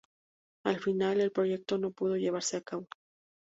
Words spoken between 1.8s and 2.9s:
pudo llevarse a cabo.